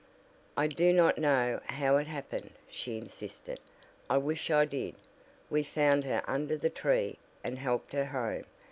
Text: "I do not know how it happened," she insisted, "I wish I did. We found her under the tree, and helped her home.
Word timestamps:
"I 0.57 0.65
do 0.65 0.91
not 0.91 1.19
know 1.19 1.61
how 1.67 1.97
it 1.97 2.07
happened," 2.07 2.53
she 2.67 2.97
insisted, 2.97 3.59
"I 4.09 4.17
wish 4.17 4.49
I 4.49 4.65
did. 4.65 4.95
We 5.47 5.61
found 5.61 6.05
her 6.05 6.23
under 6.27 6.57
the 6.57 6.71
tree, 6.71 7.19
and 7.43 7.59
helped 7.59 7.93
her 7.93 8.05
home. 8.05 8.45